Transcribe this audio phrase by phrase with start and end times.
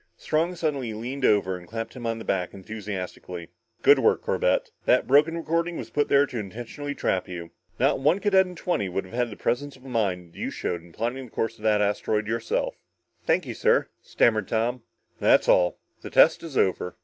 [0.17, 3.49] Strong suddenly leaned over and clapped him on the back enthusiastically.
[3.83, 4.71] "Good work, Corbett.
[4.85, 7.51] That broken recording was put there intentionally to trap you.
[7.77, 10.91] Not one cadet in twenty would have had the presence of mind you showed in
[10.91, 12.79] plotting the course of that asteroid yourself."
[13.27, 14.81] "Thank you, sir," stammered Tom.
[15.19, 16.95] "That's all the test is over.